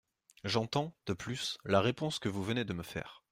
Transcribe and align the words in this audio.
J’entends, 0.43 0.95
de 1.05 1.13
plus, 1.13 1.59
la 1.63 1.79
réponse 1.79 2.17
que 2.17 2.27
vous 2.27 2.41
venez 2.43 2.65
de 2.65 2.73
me 2.73 2.81
faire. 2.81 3.23